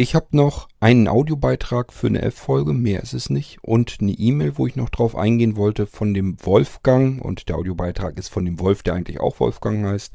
[0.00, 4.56] Ich habe noch einen Audiobeitrag für eine F-Folge, mehr ist es nicht, und eine E-Mail,
[4.56, 7.20] wo ich noch drauf eingehen wollte von dem Wolfgang.
[7.20, 10.14] Und der Audiobeitrag ist von dem Wolf, der eigentlich auch Wolfgang heißt.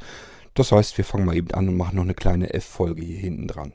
[0.53, 3.49] Das heißt, wir fangen mal eben an und machen noch eine kleine F-Folge hier hinten
[3.49, 3.73] dran.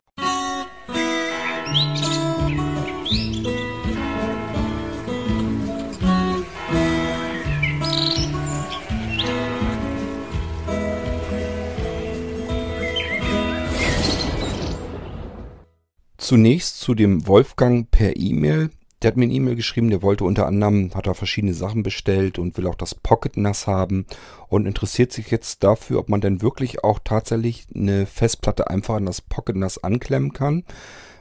[16.28, 18.68] Zunächst zu dem Wolfgang per E-Mail.
[19.00, 22.38] Der hat mir eine E-Mail geschrieben, der wollte unter anderem, hat er verschiedene Sachen bestellt
[22.38, 24.04] und will auch das Pocket NAS haben
[24.48, 29.06] und interessiert sich jetzt dafür, ob man denn wirklich auch tatsächlich eine Festplatte einfach an
[29.06, 30.64] das Pocket NAS anklemmen kann.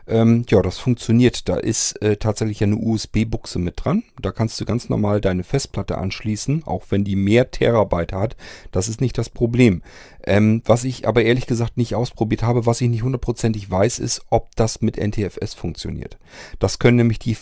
[0.07, 1.49] Ähm, ja, das funktioniert.
[1.49, 4.03] Da ist äh, tatsächlich eine USB-Buchse mit dran.
[4.21, 8.37] Da kannst du ganz normal deine Festplatte anschließen, auch wenn die mehr Terabyte hat.
[8.71, 9.81] Das ist nicht das Problem.
[10.23, 14.21] Ähm, was ich aber ehrlich gesagt nicht ausprobiert habe, was ich nicht hundertprozentig weiß, ist,
[14.29, 16.17] ob das mit NTFS funktioniert.
[16.59, 17.37] Das können nämlich die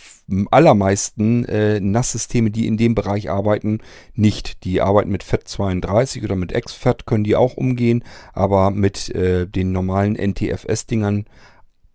[0.50, 3.80] allermeisten äh, NAS-Systeme, die in dem Bereich arbeiten,
[4.16, 4.64] nicht.
[4.64, 8.04] Die arbeiten mit FAT32 oder mit XFAT, können die auch umgehen,
[8.34, 11.26] aber mit äh, den normalen NTFS-Dingern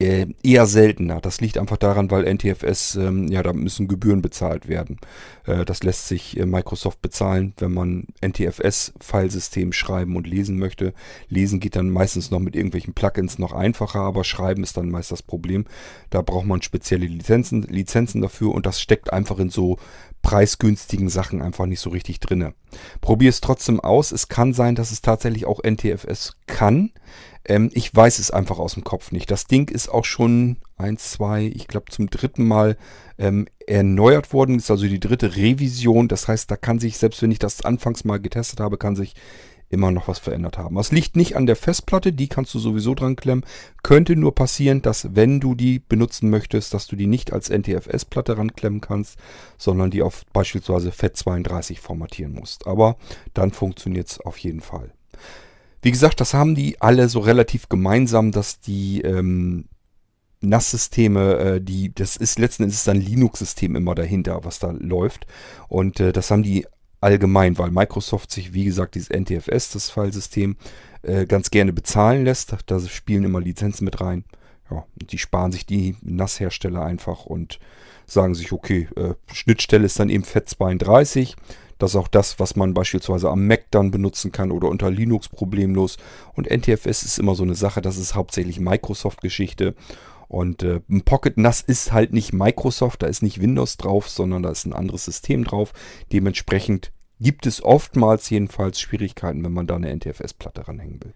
[0.01, 1.21] eher seltener.
[1.21, 4.97] Das liegt einfach daran, weil NTFS, ähm, ja, da müssen Gebühren bezahlt werden.
[5.45, 10.95] Äh, das lässt sich äh, Microsoft bezahlen, wenn man NTFS-Filesystem schreiben und lesen möchte.
[11.29, 15.13] Lesen geht dann meistens noch mit irgendwelchen Plugins noch einfacher, aber schreiben ist dann meist
[15.13, 15.67] das Problem.
[16.09, 19.77] Da braucht man spezielle Lizenzen, Lizenzen dafür und das steckt einfach in so
[20.23, 22.55] preisgünstigen Sachen einfach nicht so richtig drinne.
[23.01, 24.13] Probier es trotzdem aus.
[24.13, 26.93] Es kann sein, dass es tatsächlich auch NTFS kann.
[27.45, 29.31] Ähm, ich weiß es einfach aus dem Kopf nicht.
[29.31, 32.77] Das Ding ist auch schon eins, zwei, ich glaube zum dritten Mal
[33.19, 34.59] ähm, erneuert worden.
[34.59, 36.09] Ist also die dritte Revision.
[36.09, 39.15] Das heißt, da kann sich, selbst wenn ich das anfangs mal getestet habe, kann sich
[39.71, 40.75] immer noch was verändert haben.
[40.75, 43.45] Das liegt nicht an der Festplatte, die kannst du sowieso dran klemmen.
[43.83, 48.37] Könnte nur passieren, dass wenn du die benutzen möchtest, dass du die nicht als NTFS-Platte
[48.37, 49.17] ranklemmen kannst,
[49.57, 52.67] sondern die auf beispielsweise FAT32 formatieren musst.
[52.67, 52.97] Aber
[53.33, 54.93] dann funktioniert es auf jeden Fall.
[55.83, 59.67] Wie gesagt, das haben die alle so relativ gemeinsam, dass die ähm,
[60.41, 65.27] NAS-Systeme, äh, die, das ist letzten Endes ein Linux-System immer dahinter, was da läuft.
[65.69, 66.67] Und äh, das haben die
[67.01, 70.57] allgemein, weil Microsoft sich, wie gesagt, dieses NTFS, das Filesystem,
[71.03, 72.55] äh, ganz gerne bezahlen lässt.
[72.67, 74.25] Da spielen immer Lizenzen mit rein.
[74.71, 77.59] Ja, die sparen sich die NAS-Hersteller einfach und
[78.07, 81.37] sagen sich, okay, äh, Schnittstelle ist dann eben FAT32.
[81.79, 85.29] Das ist auch das, was man beispielsweise am Mac dann benutzen kann oder unter Linux
[85.29, 85.97] problemlos.
[86.35, 89.75] Und NTFS ist immer so eine Sache, das ist hauptsächlich Microsoft-Geschichte.
[90.31, 94.45] Und äh, ein Pocket NAS ist halt nicht Microsoft, da ist nicht Windows drauf, sondern
[94.45, 95.73] da ist ein anderes System drauf.
[96.13, 101.15] Dementsprechend gibt es oftmals jedenfalls Schwierigkeiten, wenn man da eine NTFS-Platte ranhängen will.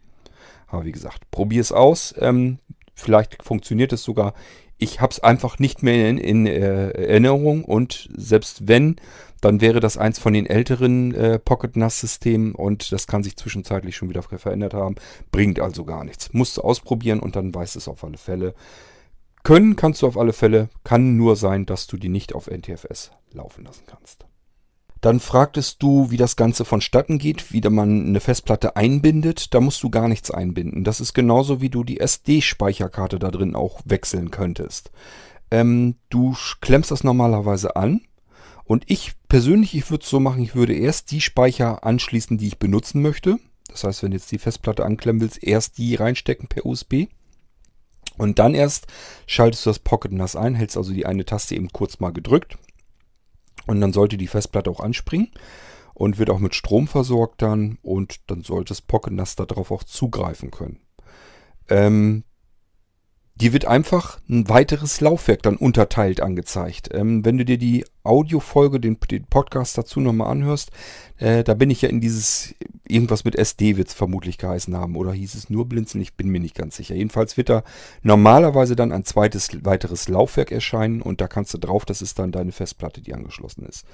[0.67, 2.13] Aber wie gesagt, probier es aus.
[2.19, 2.59] Ähm,
[2.93, 4.35] vielleicht funktioniert es sogar.
[4.79, 8.97] Ich habe es einfach nicht mehr in, in äh, Erinnerung und selbst wenn,
[9.41, 13.95] dann wäre das eins von den älteren äh, Pocket NAS-Systemen und das kann sich zwischenzeitlich
[13.95, 14.97] schon wieder verändert haben.
[15.31, 16.33] Bringt also gar nichts.
[16.33, 18.55] Musst du ausprobieren und dann weißt es auf alle Fälle.
[19.45, 23.13] Können kannst du auf alle Fälle, kann nur sein, dass du die nicht auf NTFS
[23.33, 24.25] laufen lassen kannst.
[25.03, 29.53] Dann fragtest du, wie das Ganze vonstatten geht, wie man eine Festplatte einbindet.
[29.53, 30.83] Da musst du gar nichts einbinden.
[30.83, 34.93] Das ist genauso, wie du die SD-Speicherkarte da drin auch wechseln könntest.
[35.51, 38.01] Ähm, du klemmst das normalerweise an
[38.65, 42.47] und ich persönlich, ich würde es so machen, ich würde erst die Speicher anschließen, die
[42.47, 43.39] ich benutzen möchte.
[43.69, 47.09] Das heißt, wenn du jetzt die Festplatte anklemmen willst, erst die reinstecken per USB.
[48.17, 48.87] Und dann erst
[49.27, 52.59] schaltest du das Pocket NAS ein, hältst also die eine Taste eben kurz mal gedrückt.
[53.67, 55.31] Und dann sollte die Festplatte auch anspringen
[55.95, 57.79] und wird auch mit Strom versorgt dann.
[57.83, 60.81] Und dann sollte das Pocket NAS darauf auch zugreifen können.
[61.69, 62.25] Ähm,
[63.37, 66.91] die wird einfach ein weiteres Laufwerk dann unterteilt angezeigt.
[66.93, 70.71] Ähm, wenn du dir die Audiofolge, den, den Podcast dazu nochmal anhörst,
[71.19, 72.55] äh, da bin ich ja in dieses,
[72.87, 74.95] irgendwas mit SD wird es vermutlich geheißen haben.
[74.95, 76.01] Oder hieß es nur Blinzeln?
[76.01, 76.95] Ich bin mir nicht ganz sicher.
[76.95, 77.65] Jedenfalls wird da
[78.03, 82.31] normalerweise dann ein zweites, weiteres Laufwerk erscheinen und da kannst du drauf, das ist dann
[82.31, 83.85] deine Festplatte, die angeschlossen ist.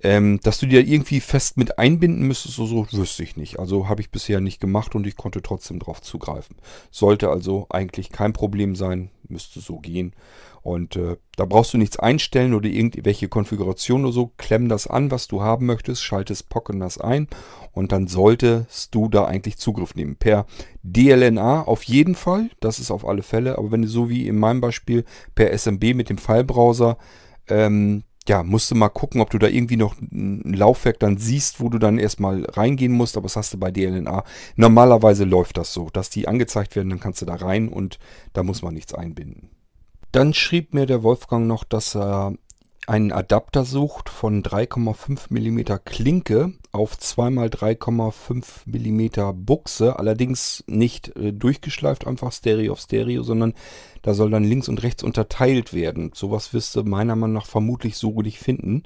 [0.00, 3.58] Ähm, dass du dir irgendwie fest mit einbinden müsstest, so, so wüsste ich nicht.
[3.58, 6.56] Also habe ich bisher nicht gemacht und ich konnte trotzdem drauf zugreifen.
[6.92, 10.14] Sollte also eigentlich kein Problem sein, müsste so gehen.
[10.62, 14.32] Und äh, da brauchst du nichts einstellen oder irgendwelche Konfiguration oder so.
[14.36, 17.26] Klemm das an, was du haben möchtest, schaltest Pocket ein
[17.72, 20.16] und dann solltest du da eigentlich Zugriff nehmen.
[20.16, 20.46] Per
[20.82, 23.58] DLNA auf jeden Fall, das ist auf alle Fälle.
[23.58, 25.04] Aber wenn du so wie in meinem Beispiel
[25.34, 26.98] per SMB mit dem Filebrowser
[27.48, 31.60] ähm, ja, musst du mal gucken, ob du da irgendwie noch ein Laufwerk dann siehst,
[31.60, 34.24] wo du dann erstmal reingehen musst, aber das hast du bei DLNA.
[34.56, 37.98] Normalerweise läuft das so, dass die angezeigt werden, dann kannst du da rein und
[38.32, 39.50] da muss man nichts einbinden.
[40.12, 42.34] Dann schrieb mir der Wolfgang noch, dass er
[42.88, 52.06] einen Adapter sucht von 3,5 mm Klinke auf 2x3,5 mm Buchse, allerdings nicht äh, durchgeschleift,
[52.06, 53.52] einfach Stereo auf Stereo, sondern
[54.02, 56.12] da soll dann links und rechts unterteilt werden.
[56.14, 58.84] Sowas wirst du meiner Meinung nach vermutlich so nicht finden.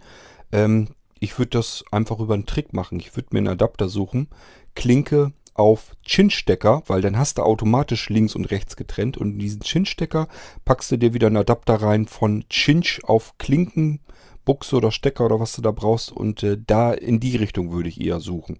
[0.50, 0.88] Ähm,
[1.20, 2.98] ich würde das einfach über einen Trick machen.
[2.98, 4.28] Ich würde mir einen Adapter suchen,
[4.74, 9.62] Klinke auf Chinstecker, weil dann hast du automatisch links und rechts getrennt und in diesen
[9.62, 10.28] Chinstecker
[10.64, 14.00] packst du dir wieder einen Adapter rein von Chinch auf Klinken,
[14.44, 17.88] Buchse oder Stecker oder was du da brauchst und äh, da in die Richtung würde
[17.88, 18.58] ich eher suchen.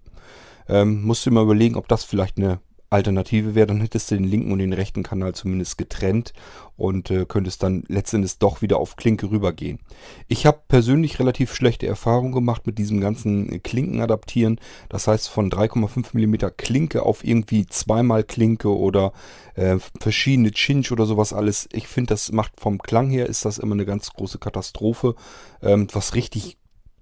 [0.67, 2.59] Ähm, musst du mal überlegen, ob das vielleicht eine
[2.93, 6.33] Alternative wäre, dann hättest du den linken und den rechten Kanal zumindest getrennt
[6.77, 9.79] und äh, könntest dann letztendlich doch wieder auf Klinke rübergehen.
[10.27, 14.59] Ich habe persönlich relativ schlechte Erfahrungen gemacht mit diesem ganzen Klinkenadaptieren.
[14.89, 19.11] Das heißt von 3,5 mm Klinke auf irgendwie zweimal Klinke oder
[19.55, 21.67] äh, verschiedene Chinch oder sowas alles.
[21.73, 25.15] Ich finde, das macht vom Klang her ist das immer eine ganz große Katastrophe.
[25.61, 26.57] Ähm, was richtig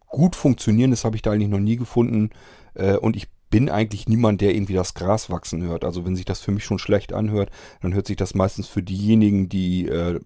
[0.07, 2.29] gut funktionieren, das habe ich da eigentlich noch nie gefunden.
[2.75, 5.86] Äh, und ich bin eigentlich niemand, der irgendwie das Gras wachsen hört.
[5.86, 7.51] Also wenn sich das für mich schon schlecht anhört,
[7.81, 10.19] dann hört sich das meistens für diejenigen, die äh,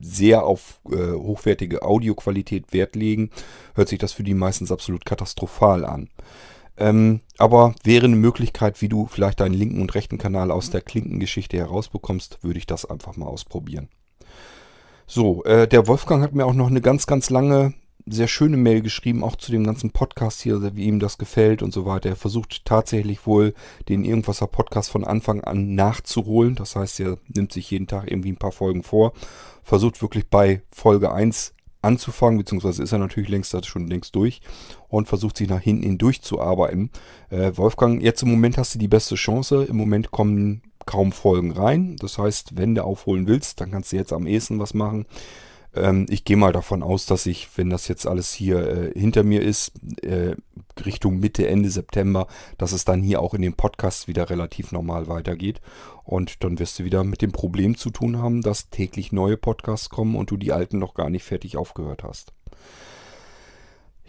[0.00, 3.30] sehr auf äh, hochwertige Audioqualität Wert legen,
[3.74, 6.08] hört sich das für die meistens absolut katastrophal an.
[6.76, 10.80] Ähm, aber wäre eine Möglichkeit, wie du vielleicht deinen linken und rechten Kanal aus der
[10.80, 13.88] Klinkengeschichte herausbekommst, würde ich das einfach mal ausprobieren.
[15.06, 17.74] So, äh, der Wolfgang hat mir auch noch eine ganz, ganz lange
[18.10, 21.72] sehr schöne Mail geschrieben, auch zu dem ganzen Podcast hier, wie ihm das gefällt und
[21.72, 22.08] so weiter.
[22.08, 23.54] Er versucht tatsächlich wohl
[23.88, 26.54] den Irgendwasser Podcast von Anfang an nachzuholen.
[26.54, 29.12] Das heißt, er nimmt sich jeden Tag irgendwie ein paar Folgen vor,
[29.62, 34.40] versucht wirklich bei Folge 1 anzufangen, beziehungsweise ist er natürlich längst das schon längst durch
[34.88, 36.90] und versucht sich nach hinten hin durchzuarbeiten.
[37.30, 39.64] Äh, Wolfgang, jetzt im Moment hast du die beste Chance.
[39.64, 41.96] Im Moment kommen kaum Folgen rein.
[42.00, 45.06] Das heißt, wenn du aufholen willst, dann kannst du jetzt am ehesten was machen.
[45.74, 49.22] Ähm, ich gehe mal davon aus, dass ich, wenn das jetzt alles hier äh, hinter
[49.22, 49.72] mir ist,
[50.02, 50.34] äh,
[50.84, 52.26] Richtung Mitte, Ende September,
[52.58, 55.60] dass es dann hier auch in den Podcasts wieder relativ normal weitergeht.
[56.04, 59.90] Und dann wirst du wieder mit dem Problem zu tun haben, dass täglich neue Podcasts
[59.90, 62.32] kommen und du die alten noch gar nicht fertig aufgehört hast.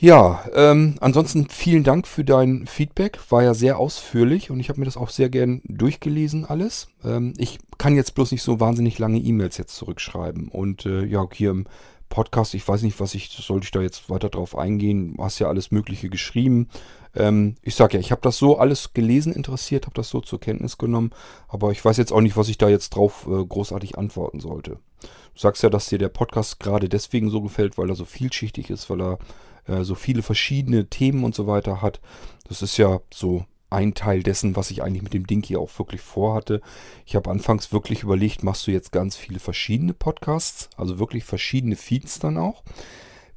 [0.02, 3.20] Ja, ähm, ansonsten vielen Dank für dein Feedback.
[3.30, 6.88] War ja sehr ausführlich und ich habe mir das auch sehr gern durchgelesen alles.
[7.06, 10.48] Ähm, ich kann jetzt bloß nicht so wahnsinnig lange E-Mails jetzt zurückschreiben.
[10.48, 11.68] Und äh, ja, hier im
[12.10, 15.18] Podcast, ich weiß nicht, was ich, sollte ich da jetzt weiter drauf eingehen?
[15.18, 16.70] Du hast ja alles Mögliche geschrieben.
[17.16, 20.40] Ähm, ich sag ja, ich habe das so alles gelesen, interessiert, habe das so zur
[20.40, 21.12] Kenntnis genommen,
[21.48, 24.80] aber ich weiß jetzt auch nicht, was ich da jetzt drauf äh, großartig antworten sollte.
[25.02, 28.72] Du sagst ja, dass dir der Podcast gerade deswegen so gefällt, weil er so vielschichtig
[28.72, 29.20] ist, weil er
[29.68, 32.00] äh, so viele verschiedene Themen und so weiter hat.
[32.48, 35.80] Das ist ja so ein Teil dessen, was ich eigentlich mit dem Ding hier auch
[35.80, 36.62] wirklich vorhatte.
[37.06, 41.78] Ich habe anfangs wirklich überlegt, machst du jetzt ganz viele verschiedene Podcasts, also wirklich verschiedene
[41.78, 42.64] Feeds dann auch.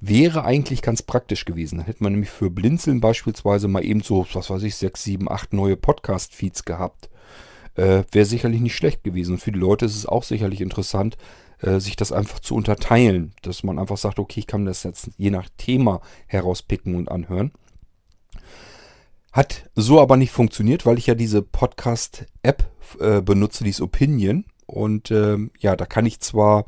[0.00, 1.78] Wäre eigentlich ganz praktisch gewesen.
[1.78, 5.30] Dann hätte man nämlich für Blinzeln beispielsweise mal eben so, was weiß ich, sechs, sieben,
[5.30, 7.08] acht neue Podcast-Feeds gehabt.
[7.76, 9.34] Äh, Wäre sicherlich nicht schlecht gewesen.
[9.34, 11.16] Und für die Leute ist es auch sicherlich interessant,
[11.60, 13.34] äh, sich das einfach zu unterteilen.
[13.42, 17.52] Dass man einfach sagt, okay, ich kann das jetzt je nach Thema herauspicken und anhören.
[19.32, 22.70] Hat so aber nicht funktioniert, weil ich ja diese Podcast-App
[23.00, 24.44] äh, benutze, die ist Opinion.
[24.66, 26.66] Und ähm, ja, da kann ich zwar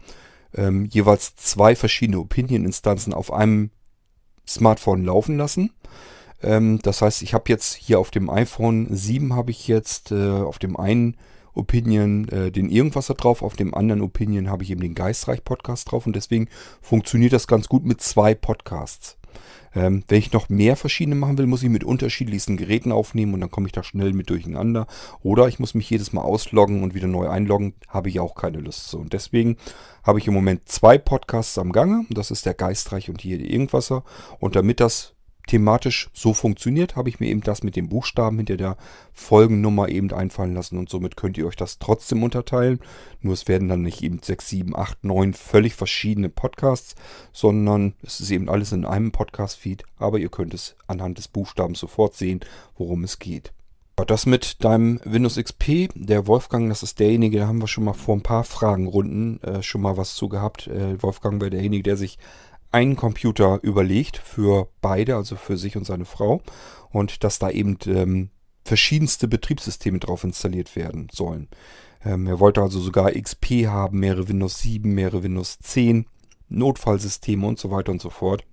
[0.55, 3.71] ähm, jeweils zwei verschiedene Opinion-Instanzen auf einem
[4.47, 5.73] Smartphone laufen lassen.
[6.43, 10.31] Ähm, das heißt, ich habe jetzt hier auf dem iPhone 7 habe ich jetzt äh,
[10.31, 11.16] auf dem einen
[11.57, 15.45] Opinion äh, den Irgendwas da drauf, auf dem anderen Opinion habe ich eben den Geistreich
[15.45, 16.49] Podcast drauf und deswegen
[16.81, 19.17] funktioniert das ganz gut mit zwei Podcasts.
[19.75, 23.41] Ähm, wenn ich noch mehr verschiedene machen will, muss ich mit unterschiedlichsten Geräten aufnehmen und
[23.41, 24.87] dann komme ich da schnell mit durcheinander.
[25.23, 28.59] Oder ich muss mich jedes Mal ausloggen und wieder neu einloggen, habe ich auch keine
[28.59, 28.99] Lust zu.
[28.99, 29.59] Und deswegen
[30.03, 32.07] habe ich im Moment zwei Podcasts am Gange.
[32.09, 34.03] Das ist der Geistreich und hier die Irgendwasser.
[34.41, 35.15] Und damit das
[35.47, 38.76] thematisch so funktioniert, habe ich mir eben das mit den Buchstaben hinter der
[39.12, 42.81] Folgennummer eben einfallen lassen und somit könnt ihr euch das trotzdem unterteilen.
[43.21, 46.95] Nur es werden dann nicht eben 6, 7, 8, 9 völlig verschiedene Podcasts,
[47.33, 51.79] sondern es ist eben alles in einem Podcast-Feed, aber ihr könnt es anhand des Buchstabens
[51.79, 52.41] sofort sehen,
[52.76, 53.53] worum es geht.
[54.07, 57.95] Das mit deinem Windows XP, der Wolfgang, das ist derjenige, da haben wir schon mal
[57.95, 60.67] vor ein paar Fragenrunden äh, schon mal was zu gehabt.
[60.67, 62.19] Äh, Wolfgang wäre derjenige, der sich
[62.73, 66.42] einen Computer überlegt für beide, also für sich und seine Frau.
[66.90, 68.30] Und dass da eben ähm,
[68.64, 71.49] verschiedenste Betriebssysteme drauf installiert werden sollen.
[72.04, 76.06] Ähm, er wollte also sogar XP haben, mehrere Windows 7, mehrere Windows 10,
[76.49, 78.44] Notfallsysteme und so weiter und so fort.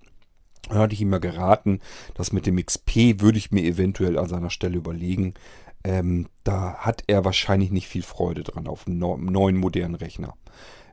[0.69, 1.81] Da hatte ich ihm ja geraten,
[2.13, 5.33] dass mit dem XP würde ich mir eventuell an seiner Stelle überlegen.
[5.83, 10.35] Ähm, da hat er wahrscheinlich nicht viel Freude dran auf einem neuen modernen Rechner.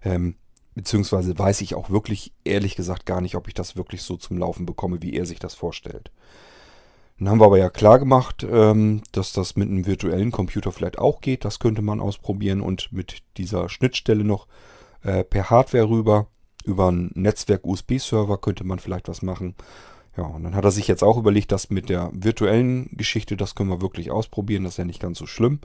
[0.03, 0.35] Ähm,
[0.81, 4.39] Beziehungsweise weiß ich auch wirklich, ehrlich gesagt, gar nicht, ob ich das wirklich so zum
[4.39, 6.11] Laufen bekomme, wie er sich das vorstellt.
[7.19, 10.99] Dann haben wir aber ja klar gemacht, ähm, dass das mit einem virtuellen Computer vielleicht
[10.99, 11.45] auch geht.
[11.45, 14.47] Das könnte man ausprobieren und mit dieser Schnittstelle noch
[15.03, 16.29] äh, per Hardware rüber,
[16.65, 19.55] über einen Netzwerk-USB-Server könnte man vielleicht was machen.
[20.17, 23.55] Ja, und dann hat er sich jetzt auch überlegt, dass mit der virtuellen Geschichte, das
[23.55, 25.61] können wir wirklich ausprobieren, das ist ja nicht ganz so schlimm.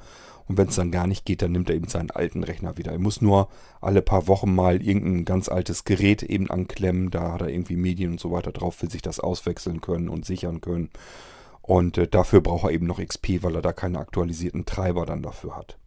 [0.47, 2.91] Und wenn es dann gar nicht geht, dann nimmt er eben seinen alten Rechner wieder.
[2.91, 3.49] Er muss nur
[3.81, 7.09] alle paar Wochen mal irgendein ganz altes Gerät eben anklemmen.
[7.09, 10.25] Da hat er irgendwie Medien und so weiter drauf, will sich das auswechseln können und
[10.25, 10.91] sichern können.
[11.63, 15.23] Und äh, dafür braucht er eben noch XP, weil er da keine aktualisierten Treiber dann
[15.23, 15.77] dafür hat.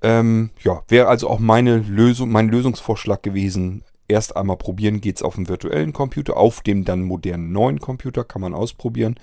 [0.00, 3.84] Ähm, ja, wäre also auch meine Lösung, mein Lösungsvorschlag gewesen.
[4.08, 8.24] Erst einmal probieren, geht es auf dem virtuellen Computer, auf dem dann modernen neuen Computer,
[8.24, 9.14] kann man ausprobieren.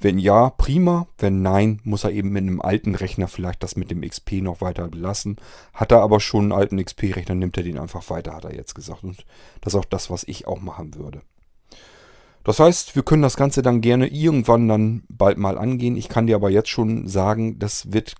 [0.00, 1.06] Wenn ja, prima.
[1.18, 4.60] Wenn nein, muss er eben mit einem alten Rechner vielleicht das mit dem XP noch
[4.60, 5.36] weiter belassen.
[5.72, 8.74] Hat er aber schon einen alten XP-Rechner, nimmt er den einfach weiter, hat er jetzt
[8.74, 9.04] gesagt.
[9.04, 9.24] Und
[9.60, 11.22] das ist auch das, was ich auch machen würde.
[12.44, 15.96] Das heißt, wir können das Ganze dann gerne irgendwann dann bald mal angehen.
[15.96, 18.14] Ich kann dir aber jetzt schon sagen, das wird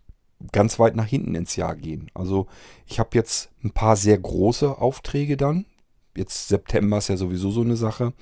[0.53, 2.11] ganz weit nach hinten ins Jahr gehen.
[2.15, 2.47] Also
[2.87, 5.67] ich habe jetzt ein paar sehr große Aufträge dann.
[6.17, 8.13] Jetzt September ist ja sowieso so eine Sache.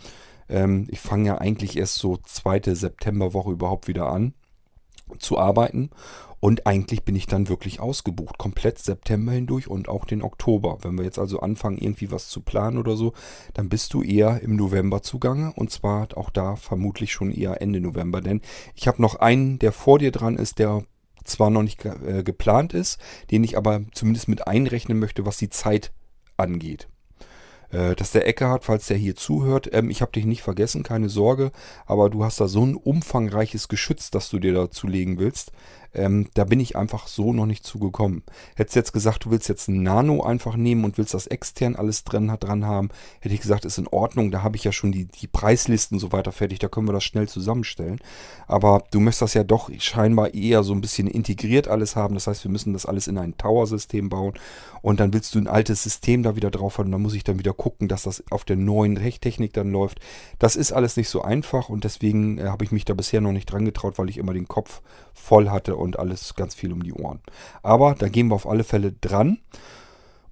[0.49, 4.35] Ähm, ich fange ja eigentlich erst so zweite Septemberwoche überhaupt wieder an
[5.19, 5.91] zu arbeiten.
[6.39, 10.79] Und eigentlich bin ich dann wirklich ausgebucht, komplett September hindurch und auch den Oktober.
[10.81, 13.13] Wenn wir jetzt also anfangen, irgendwie was zu planen oder so,
[13.53, 17.81] dann bist du eher im November zugange und zwar auch da vermutlich schon eher Ende
[17.81, 18.23] November.
[18.23, 18.41] Denn
[18.75, 20.85] ich habe noch einen, der vor dir dran ist, der
[21.25, 22.99] zwar noch nicht äh, geplant ist,
[23.31, 25.93] den ich aber zumindest mit einrechnen möchte, was die Zeit
[26.39, 26.89] angeht
[27.73, 31.09] äh, dass der Eckhardt, falls der hier zuhört, ähm, ich habe dich nicht vergessen, keine
[31.09, 31.53] Sorge,
[31.87, 35.53] aber du hast da so ein umfangreiches Geschütz, das du dir dazu legen willst.
[35.93, 38.23] Ähm, da bin ich einfach so noch nicht zugekommen.
[38.55, 42.05] Hättest jetzt gesagt, du willst jetzt ein Nano einfach nehmen und willst das extern alles
[42.05, 44.31] dran, dran haben, hätte ich gesagt, ist in Ordnung.
[44.31, 46.59] Da habe ich ja schon die, die Preislisten so weiter fertig.
[46.59, 47.99] Da können wir das schnell zusammenstellen.
[48.47, 52.15] Aber du möchtest das ja doch scheinbar eher so ein bisschen integriert alles haben.
[52.15, 54.35] Das heißt, wir müssen das alles in ein Tower-System bauen.
[54.83, 56.91] Und dann willst du ein altes System da wieder drauf haben.
[56.91, 60.01] Dann muss ich dann wieder gucken, dass das auf der neuen Rechtechnik dann läuft.
[60.39, 63.33] Das ist alles nicht so einfach und deswegen äh, habe ich mich da bisher noch
[63.33, 64.81] nicht dran getraut, weil ich immer den Kopf
[65.21, 67.21] voll hatte und alles ganz viel um die Ohren.
[67.63, 69.39] Aber da gehen wir auf alle Fälle dran.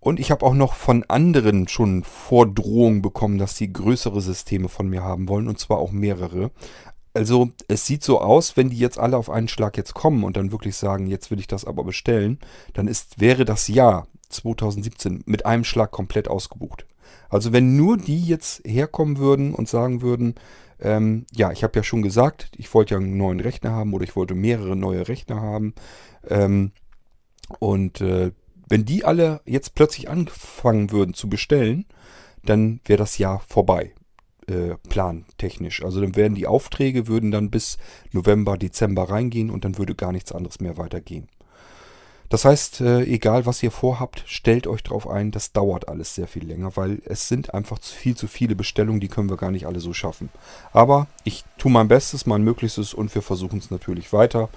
[0.00, 4.88] Und ich habe auch noch von anderen schon Vordrohungen bekommen, dass sie größere Systeme von
[4.88, 6.50] mir haben wollen und zwar auch mehrere.
[7.14, 10.36] Also es sieht so aus, wenn die jetzt alle auf einen Schlag jetzt kommen und
[10.36, 12.38] dann wirklich sagen, jetzt will ich das aber bestellen,
[12.74, 16.86] dann ist, wäre das Jahr 2017 mit einem Schlag komplett ausgebucht.
[17.28, 20.36] Also wenn nur die jetzt herkommen würden und sagen würden,
[20.80, 24.04] ähm, ja, ich habe ja schon gesagt, ich wollte ja einen neuen Rechner haben oder
[24.04, 25.74] ich wollte mehrere neue Rechner haben.
[26.28, 26.72] Ähm,
[27.58, 28.32] und äh,
[28.68, 31.86] wenn die alle jetzt plötzlich anfangen würden zu bestellen,
[32.44, 33.92] dann wäre das Jahr vorbei,
[34.46, 35.82] äh, plantechnisch.
[35.84, 37.78] Also dann wären die Aufträge würden dann bis
[38.12, 41.28] November, Dezember reingehen und dann würde gar nichts anderes mehr weitergehen.
[42.28, 46.26] Das heißt, äh, egal was ihr vorhabt, stellt euch darauf ein, das dauert alles sehr
[46.26, 49.66] viel länger, weil es sind einfach viel zu viele Bestellungen, die können wir gar nicht
[49.66, 50.28] alle so schaffen.
[50.72, 54.50] Aber ich tue mein Bestes, mein Möglichstes und wir versuchen es natürlich weiter.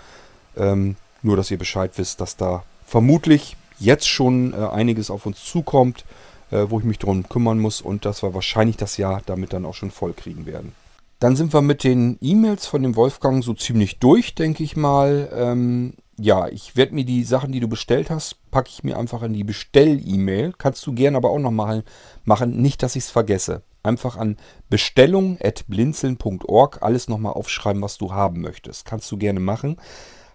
[0.57, 5.43] Ähm, nur, dass ihr Bescheid wisst, dass da vermutlich jetzt schon äh, einiges auf uns
[5.43, 6.03] zukommt,
[6.51, 9.65] äh, wo ich mich darum kümmern muss und dass wir wahrscheinlich das Jahr damit dann
[9.65, 10.73] auch schon voll kriegen werden.
[11.19, 15.29] Dann sind wir mit den E-Mails von dem Wolfgang so ziemlich durch, denke ich mal.
[15.33, 19.21] Ähm, ja, ich werde mir die Sachen, die du bestellt hast, packe ich mir einfach
[19.23, 20.53] in die Bestell-E-Mail.
[20.57, 21.83] Kannst du gerne aber auch noch mal
[22.23, 23.63] machen, nicht, dass ich es vergesse.
[23.83, 24.37] Einfach an
[24.69, 28.85] bestellung.blinzeln.org alles nochmal aufschreiben, was du haben möchtest.
[28.85, 29.77] Kannst du gerne machen.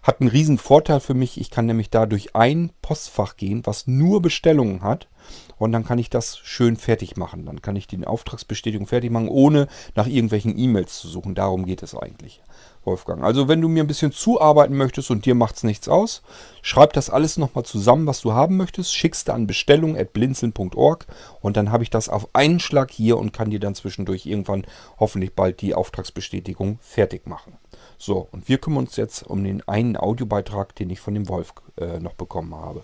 [0.03, 1.39] Hat einen riesen Vorteil für mich.
[1.39, 5.07] Ich kann nämlich da durch ein Postfach gehen, was nur Bestellungen hat.
[5.57, 7.45] Und dann kann ich das schön fertig machen.
[7.45, 11.35] Dann kann ich die Auftragsbestätigung fertig machen, ohne nach irgendwelchen E-Mails zu suchen.
[11.35, 12.41] Darum geht es eigentlich.
[12.87, 13.23] Wolfgang.
[13.23, 16.23] Also wenn du mir ein bisschen zuarbeiten möchtest und dir macht es nichts aus,
[16.63, 21.05] schreib das alles nochmal zusammen, was du haben möchtest, schickst an bestellung.blinzeln.org
[21.41, 24.65] und dann habe ich das auf einen Schlag hier und kann dir dann zwischendurch irgendwann
[24.99, 27.53] hoffentlich bald die Auftragsbestätigung fertig machen.
[27.99, 31.53] So, und wir kümmern uns jetzt um den einen Audiobeitrag, den ich von dem Wolf
[31.77, 32.83] äh, noch bekommen habe.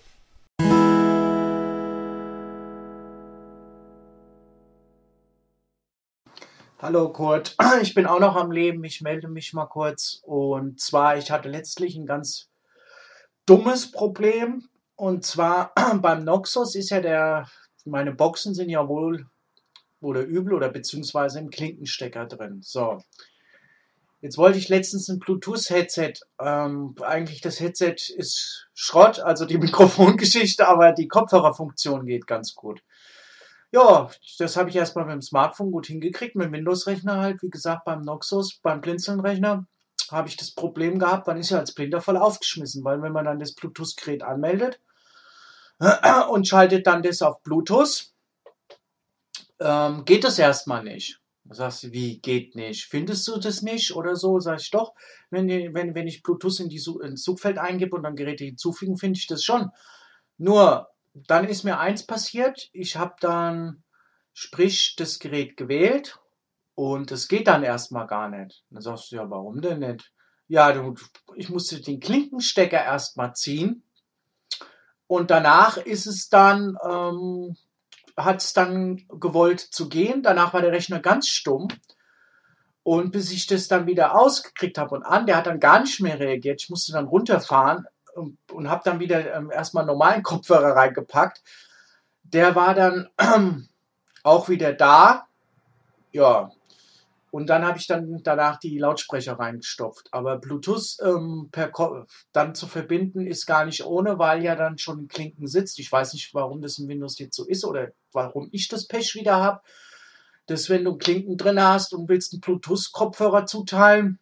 [6.84, 8.84] Hallo Kurt, ich bin auch noch am Leben.
[8.84, 10.20] Ich melde mich mal kurz.
[10.22, 12.50] Und zwar, ich hatte letztlich ein ganz
[13.46, 14.68] dummes Problem.
[14.94, 15.72] Und zwar
[16.02, 17.48] beim Noxus ist ja der,
[17.86, 19.24] meine Boxen sind ja wohl
[20.02, 22.60] oder übel oder beziehungsweise im Klinkenstecker drin.
[22.60, 23.00] So.
[24.20, 26.12] Jetzt wollte ich letztens ein Bluetooth-Headset.
[26.38, 32.82] Ähm, eigentlich das Headset ist Schrott, also die Mikrofongeschichte, aber die Kopfhörerfunktion geht ganz gut.
[33.74, 37.50] Ja, das habe ich erstmal mit dem Smartphone gut hingekriegt, mit dem Windows-Rechner halt, wie
[37.50, 39.66] gesagt, beim Noxus, beim Blinzeln-Rechner
[40.12, 43.24] habe ich das Problem gehabt, man ist ja als Blinder voll aufgeschmissen, weil wenn man
[43.24, 44.80] dann das Bluetooth-Gerät anmeldet
[46.30, 48.12] und schaltet dann das auf Bluetooth,
[49.58, 51.20] ähm, geht das erstmal nicht.
[51.42, 51.56] Du,
[51.90, 52.84] wie geht nicht?
[52.84, 54.38] Findest du das nicht oder so?
[54.38, 54.94] Sag ich doch,
[55.30, 59.18] wenn, wenn, wenn ich Bluetooth in die ins Suchfeld eingebe und dann Geräte hinzufügen, finde
[59.18, 59.72] ich das schon.
[60.38, 63.82] Nur dann ist mir eins passiert, ich habe dann,
[64.32, 66.18] sprich, das Gerät gewählt
[66.74, 68.64] und es geht dann erstmal gar nicht.
[68.70, 70.12] Dann sagst du, ja, warum denn nicht?
[70.48, 70.94] Ja, du,
[71.36, 73.84] ich musste den Klinkenstecker erstmal ziehen
[75.06, 77.56] und danach ist es dann, ähm,
[78.16, 80.22] hat es dann gewollt zu gehen.
[80.22, 81.68] Danach war der Rechner ganz stumm.
[82.82, 86.00] Und bis ich das dann wieder ausgekriegt habe und an, der hat dann gar nicht
[86.00, 86.62] mehr reagiert.
[86.62, 91.42] Ich musste dann runterfahren und, und habe dann wieder ähm, erstmal normalen Kopfhörer reingepackt.
[92.22, 93.68] Der war dann ähm,
[94.22, 95.26] auch wieder da.
[96.12, 96.50] Ja.
[97.30, 100.06] Und dann habe ich dann danach die Lautsprecher reingestopft.
[100.12, 101.72] Aber Bluetooth ähm, per
[102.32, 105.80] dann zu verbinden ist gar nicht ohne, weil ja dann schon Klinken sitzt.
[105.80, 109.16] Ich weiß nicht, warum das im Windows jetzt so ist oder warum ich das Pech
[109.16, 109.60] wieder habe.
[110.46, 114.20] Dass wenn du Klinken drin hast und willst einen Bluetooth-Kopfhörer zuteilen,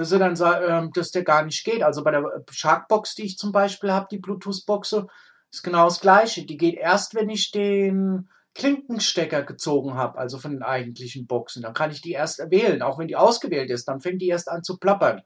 [0.00, 1.82] dass er dann äh, dass der gar nicht geht.
[1.82, 5.06] Also bei der Sharkbox, die ich zum Beispiel habe, die Bluetooth-Boxe,
[5.52, 6.46] ist genau das gleiche.
[6.46, 11.62] Die geht erst, wenn ich den Klinkenstecker gezogen habe, also von den eigentlichen Boxen.
[11.62, 13.88] Dann kann ich die erst wählen, auch wenn die ausgewählt ist.
[13.88, 15.20] Dann fängt die erst an zu plappern.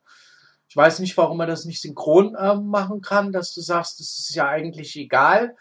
[0.68, 4.18] Ich weiß nicht, warum man das nicht synchron äh, machen kann, dass du sagst, das
[4.18, 5.54] ist ja eigentlich egal.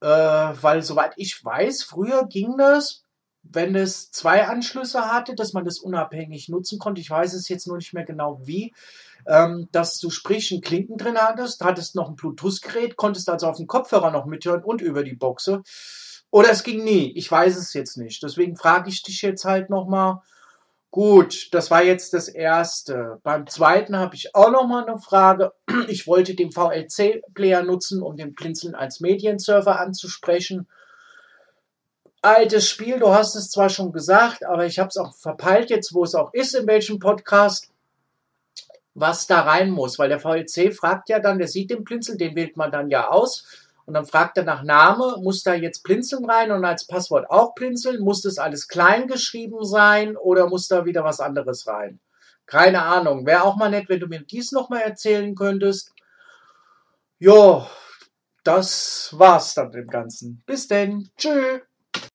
[0.00, 3.04] Äh, weil soweit ich weiß, früher ging das
[3.42, 7.00] wenn es zwei Anschlüsse hatte, dass man das unabhängig nutzen konnte.
[7.00, 8.72] Ich weiß es jetzt nur nicht mehr genau wie.
[9.26, 13.56] Ähm, dass du sprich einen Klinken drin hattest, hattest noch ein Bluetooth-Gerät, konntest also auf
[13.56, 15.62] dem Kopfhörer noch mithören und über die Boxe.
[16.30, 17.12] Oder es ging nie.
[17.14, 18.22] Ich weiß es jetzt nicht.
[18.22, 20.22] Deswegen frage ich dich jetzt halt nochmal.
[20.90, 23.20] Gut, das war jetzt das erste.
[23.22, 25.52] Beim zweiten habe ich auch nochmal eine Frage.
[25.88, 30.66] Ich wollte den VLC-Player nutzen, um den Blinzeln als Medienserver anzusprechen
[32.22, 35.92] altes Spiel, du hast es zwar schon gesagt, aber ich habe es auch verpeilt jetzt,
[35.92, 37.68] wo es auch ist, in welchem Podcast,
[38.94, 42.36] was da rein muss, weil der VLC fragt ja dann, der sieht den Blinzeln, den
[42.36, 43.46] wählt man dann ja aus
[43.86, 47.54] und dann fragt er nach Name, muss da jetzt Blinzeln rein und als Passwort auch
[47.54, 51.98] Blinzeln, muss das alles klein geschrieben sein oder muss da wieder was anderes rein?
[52.46, 55.92] Keine Ahnung, wäre auch mal nett, wenn du mir dies nochmal erzählen könntest.
[57.18, 57.66] Jo,
[58.44, 60.42] das war's dann im Ganzen.
[60.46, 61.08] Bis denn.
[61.16, 61.62] Tschüss.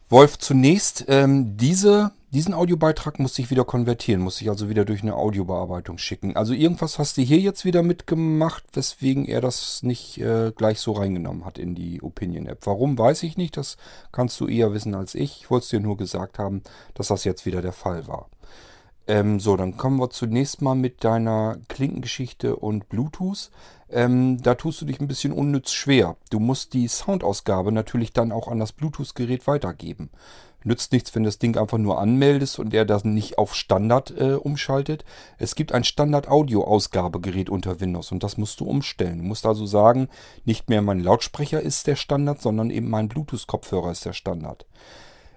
[0.09, 5.01] Wolf, zunächst, ähm, diese, diesen Audiobeitrag muss ich wieder konvertieren, muss ich also wieder durch
[5.01, 6.37] eine Audiobearbeitung schicken.
[6.37, 10.93] Also irgendwas hast du hier jetzt wieder mitgemacht, weswegen er das nicht äh, gleich so
[10.93, 12.65] reingenommen hat in die Opinion-App.
[12.65, 13.75] Warum, weiß ich nicht, das
[14.13, 15.41] kannst du eher wissen als ich.
[15.41, 18.29] Ich wollte es dir nur gesagt haben, dass das jetzt wieder der Fall war.
[19.07, 23.51] Ähm, so, dann kommen wir zunächst mal mit deiner Klinkengeschichte und Bluetooth.
[23.89, 26.17] Ähm, da tust du dich ein bisschen unnütz schwer.
[26.29, 30.09] Du musst die Soundausgabe natürlich dann auch an das Bluetooth-Gerät weitergeben.
[30.63, 34.33] Nützt nichts, wenn das Ding einfach nur anmeldest und er das nicht auf Standard äh,
[34.33, 35.05] umschaltet.
[35.37, 39.19] Es gibt ein Standard-Audio-Ausgabegerät unter Windows und das musst du umstellen.
[39.19, 40.09] Du musst also sagen,
[40.43, 44.65] nicht mehr mein Lautsprecher ist der Standard, sondern eben mein Bluetooth-Kopfhörer ist der Standard.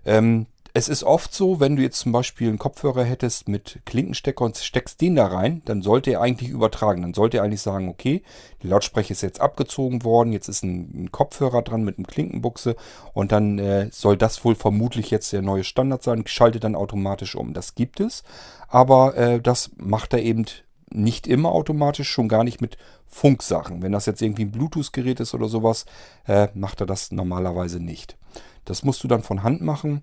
[0.05, 0.47] Ähm,
[0.81, 4.57] es ist oft so, wenn du jetzt zum Beispiel einen Kopfhörer hättest mit Klinkenstecker und
[4.57, 7.03] steckst den da rein, dann sollte er eigentlich übertragen.
[7.03, 8.23] Dann sollte er eigentlich sagen, okay,
[8.63, 12.77] die Lautsprecher ist jetzt abgezogen worden, jetzt ist ein, ein Kopfhörer dran mit einem Klinkenbuchse
[13.13, 17.35] und dann äh, soll das wohl vermutlich jetzt der neue Standard sein, schaltet dann automatisch
[17.35, 17.53] um.
[17.53, 18.23] Das gibt es,
[18.67, 20.47] aber äh, das macht er eben
[20.89, 23.83] nicht immer automatisch, schon gar nicht mit Funksachen.
[23.83, 25.85] Wenn das jetzt irgendwie ein Bluetooth-Gerät ist oder sowas,
[26.27, 28.17] äh, macht er das normalerweise nicht.
[28.65, 30.03] Das musst du dann von Hand machen.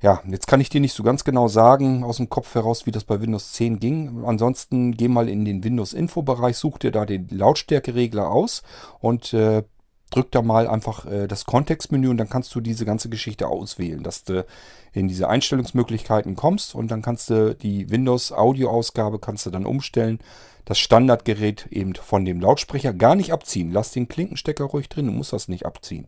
[0.00, 2.92] Ja, jetzt kann ich dir nicht so ganz genau sagen aus dem Kopf heraus, wie
[2.92, 4.24] das bei Windows 10 ging.
[4.24, 8.62] Ansonsten geh mal in den Windows-Info-Bereich, such dir da den Lautstärkeregler aus
[9.00, 9.64] und äh,
[10.10, 14.04] drück da mal einfach äh, das Kontextmenü und dann kannst du diese ganze Geschichte auswählen,
[14.04, 14.46] dass du
[14.92, 20.20] in diese Einstellungsmöglichkeiten kommst und dann kannst du die Windows-Audio-Ausgabe kannst du dann umstellen.
[20.64, 23.72] Das Standardgerät eben von dem Lautsprecher gar nicht abziehen.
[23.72, 26.06] Lass den Klinkenstecker ruhig drin, du musst das nicht abziehen.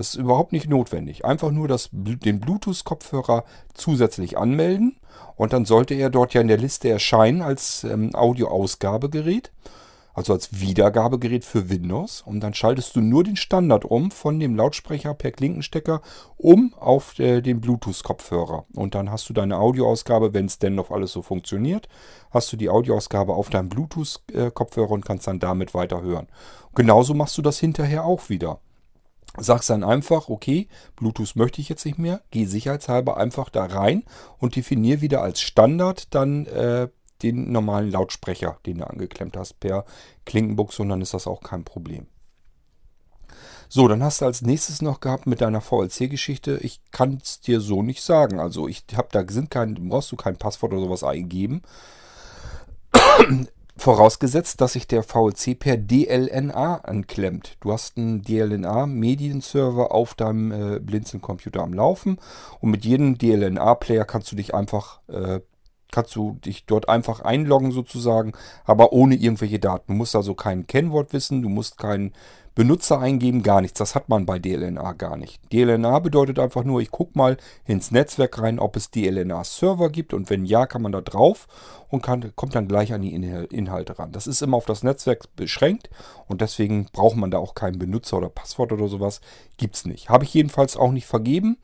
[0.00, 1.26] Das ist überhaupt nicht notwendig.
[1.26, 4.96] Einfach nur das, den Bluetooth-Kopfhörer zusätzlich anmelden
[5.36, 9.52] und dann sollte er dort ja in der Liste erscheinen als ähm, Audioausgabegerät,
[10.14, 12.22] also als Wiedergabegerät für Windows.
[12.22, 16.00] Und dann schaltest du nur den Standard um von dem Lautsprecher per Klinkenstecker
[16.38, 18.64] um auf äh, den Bluetooth-Kopfhörer.
[18.74, 21.90] Und dann hast du deine Audioausgabe, wenn es denn noch alles so funktioniert,
[22.30, 26.28] hast du die Audioausgabe auf deinem Bluetooth-Kopfhörer und kannst dann damit weiter hören.
[26.74, 28.60] Genauso machst du das hinterher auch wieder.
[29.40, 34.04] Sagst dann einfach, okay, Bluetooth möchte ich jetzt nicht mehr, geh sicherheitshalber einfach da rein
[34.38, 36.88] und definier wieder als Standard dann äh,
[37.22, 39.84] den normalen Lautsprecher, den du angeklemmt hast per
[40.24, 42.06] Klinkenbuchse und dann ist das auch kein Problem.
[43.68, 46.58] So, dann hast du als nächstes noch gehabt mit deiner VLC-Geschichte.
[46.60, 48.40] Ich kann es dir so nicht sagen.
[48.40, 51.62] Also ich habe da sind kein, brauchst du kein Passwort oder sowas eingeben.
[53.76, 57.56] Vorausgesetzt, dass sich der VLC per DLNA anklemmt.
[57.60, 62.18] Du hast einen DLNA-Medienserver auf deinem äh, Blinzeln-Computer am Laufen
[62.60, 65.40] und mit jedem DLNA-Player kannst du dich einfach äh,
[65.92, 68.32] kannst du dich dort einfach einloggen sozusagen,
[68.64, 69.92] aber ohne irgendwelche Daten.
[69.92, 72.12] Du musst also kein Kennwort wissen, du musst keinen
[72.54, 73.78] Benutzer eingeben, gar nichts.
[73.78, 75.40] Das hat man bei DLNA gar nicht.
[75.52, 80.30] DLNA bedeutet einfach nur, ich gucke mal ins Netzwerk rein, ob es DLNA-Server gibt und
[80.30, 81.46] wenn ja, kann man da drauf
[81.88, 84.12] und kann, kommt dann gleich an die Inhalte ran.
[84.12, 85.90] Das ist immer auf das Netzwerk beschränkt
[86.26, 89.20] und deswegen braucht man da auch keinen Benutzer oder Passwort oder sowas.
[89.56, 90.10] Gibt es nicht.
[90.10, 91.56] Habe ich jedenfalls auch nicht vergeben.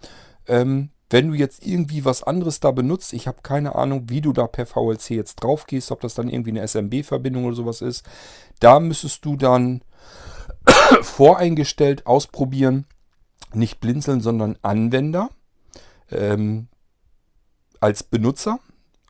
[0.46, 4.32] Ähm, wenn du jetzt irgendwie was anderes da benutzt, ich habe keine Ahnung, wie du
[4.32, 8.04] da per VLC jetzt drauf gehst, ob das dann irgendwie eine SMB-Verbindung oder sowas ist,
[8.58, 9.82] da müsstest du dann
[11.02, 12.86] voreingestellt ausprobieren,
[13.54, 15.30] nicht blinzeln, sondern Anwender
[16.10, 16.68] ähm,
[17.80, 18.58] als Benutzer,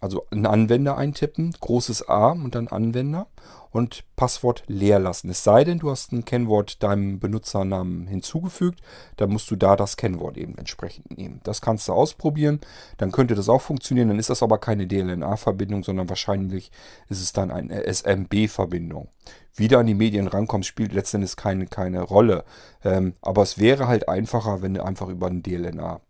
[0.01, 3.27] also einen Anwender eintippen, großes A und dann Anwender
[3.71, 5.31] und Passwort leer lassen.
[5.31, 8.81] Es sei denn, du hast ein Kennwort deinem Benutzernamen hinzugefügt,
[9.17, 11.41] dann musst du da das Kennwort eben entsprechend nehmen.
[11.45, 12.61] Das kannst du ausprobieren,
[12.99, 16.71] dann könnte das auch funktionieren, dann ist das aber keine DLNA-Verbindung, sondern wahrscheinlich
[17.09, 19.09] ist es dann eine SMB-Verbindung.
[19.55, 22.45] Wieder an die Medien rankommst, spielt letztendlich keine, keine Rolle.
[22.85, 26.01] Ähm, aber es wäre halt einfacher, wenn du einfach über einen DLNA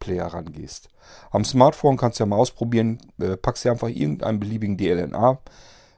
[0.00, 0.88] Player rangehst.
[1.30, 5.38] Am Smartphone kannst du ja mal ausprobieren, äh, packst dir einfach irgendeinen beliebigen DLNA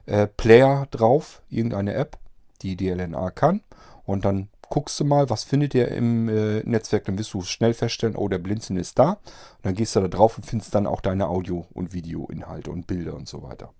[0.05, 2.17] äh, Player drauf, irgendeine App,
[2.61, 3.61] die DLNA kann.
[4.05, 7.05] Und dann guckst du mal, was findet ihr im äh, Netzwerk.
[7.05, 9.11] Dann wirst du schnell feststellen, oh, der Blinzeln ist da.
[9.11, 9.19] Und
[9.63, 13.13] dann gehst du da drauf und findest dann auch deine Audio- und Videoinhalte und Bilder
[13.13, 13.71] und so weiter.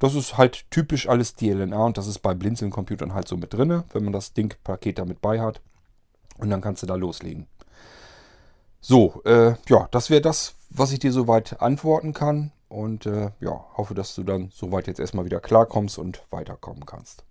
[0.00, 3.84] Das ist halt typisch alles DLNA und das ist bei Blinzeln-Computern halt so mit drin,
[3.92, 5.60] wenn man das Ding-Paket damit bei hat.
[6.38, 7.46] Und dann kannst du da loslegen.
[8.80, 12.50] So, äh, ja, das wäre das, was ich dir soweit antworten kann.
[12.68, 17.24] Und äh, ja, hoffe, dass du dann soweit jetzt erstmal wieder klarkommst und weiterkommen kannst.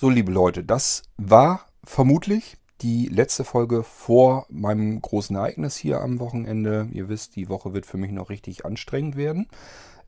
[0.00, 6.18] So, liebe Leute, das war vermutlich die letzte Folge vor meinem großen Ereignis hier am
[6.20, 6.88] Wochenende.
[6.92, 9.46] Ihr wisst, die Woche wird für mich noch richtig anstrengend werden.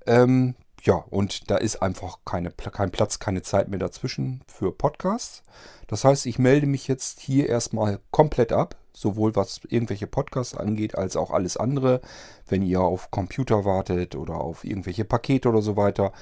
[0.06, 5.44] Ähm, ja, und da ist einfach keine, kein Platz, keine Zeit mehr dazwischen für Podcasts.
[5.86, 10.98] Das heißt, ich melde mich jetzt hier erstmal komplett ab, sowohl was irgendwelche Podcasts angeht,
[10.98, 12.00] als auch alles andere.
[12.48, 16.12] Wenn ihr auf Computer wartet oder auf irgendwelche Pakete oder so weiter.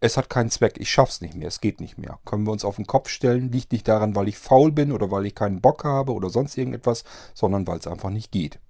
[0.00, 2.18] Es hat keinen Zweck, ich schaff's nicht mehr, es geht nicht mehr.
[2.24, 5.10] Können wir uns auf den Kopf stellen, liegt nicht daran, weil ich faul bin oder
[5.10, 7.02] weil ich keinen Bock habe oder sonst irgendetwas,
[7.34, 8.60] sondern weil es einfach nicht geht.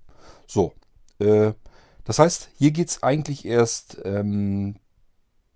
[0.46, 0.72] So,
[1.18, 1.52] äh,
[2.04, 4.76] das heißt, hier geht's eigentlich erst ähm,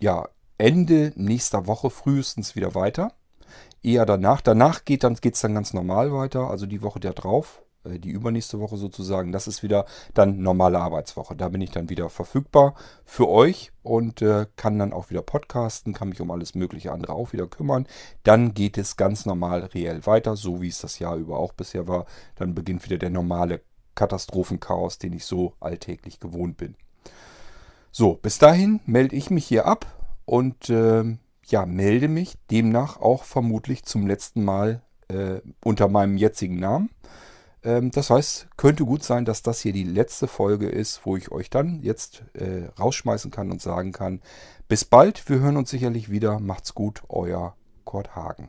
[0.03, 3.13] ja, Ende nächster Woche frühestens wieder weiter.
[3.83, 4.41] Eher danach.
[4.41, 8.11] Danach geht dann, geht's dann ganz normal weiter, also die Woche der drauf, äh, die
[8.11, 9.33] übernächste Woche sozusagen.
[9.33, 11.37] Das ist wieder dann normale Arbeitswoche.
[11.37, 15.95] Da bin ich dann wieder verfügbar für euch und äh, kann dann auch wieder podcasten,
[15.95, 17.87] kann mich um alles mögliche andere auch wieder kümmern.
[18.25, 21.87] Dann geht es ganz normal reell weiter, so wie es das Jahr über auch bisher
[21.87, 22.07] war.
[22.35, 23.63] Dann beginnt wieder der normale
[23.95, 26.77] Katastrophenchaos, den ich so alltäglich gewohnt bin.
[27.95, 29.85] So, bis dahin melde ich mich hier ab
[30.25, 31.05] und äh,
[31.45, 36.89] ja, melde mich demnach auch vermutlich zum letzten Mal äh, unter meinem jetzigen Namen.
[37.63, 41.31] Ähm, das heißt, könnte gut sein, dass das hier die letzte Folge ist, wo ich
[41.31, 44.23] euch dann jetzt äh, rausschmeißen kann und sagen kann,
[44.69, 46.41] bis bald, wir hören uns sicherlich wieder.
[46.41, 48.49] Macht's gut, euer Kurt Hagen.